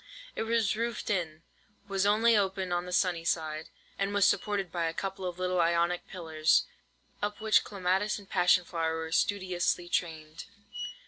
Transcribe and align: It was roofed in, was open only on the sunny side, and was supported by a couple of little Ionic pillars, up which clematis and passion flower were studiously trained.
It 0.35 0.41
was 0.49 0.75
roofed 0.75 1.11
in, 1.11 1.43
was 1.87 2.07
open 2.07 2.11
only 2.11 2.35
on 2.71 2.87
the 2.87 2.91
sunny 2.91 3.23
side, 3.23 3.69
and 3.99 4.15
was 4.15 4.25
supported 4.25 4.71
by 4.71 4.85
a 4.85 4.95
couple 4.95 5.25
of 5.27 5.37
little 5.37 5.61
Ionic 5.61 6.07
pillars, 6.07 6.65
up 7.21 7.39
which 7.39 7.63
clematis 7.63 8.17
and 8.17 8.27
passion 8.27 8.65
flower 8.65 8.97
were 8.97 9.11
studiously 9.11 9.87
trained. 9.87 10.45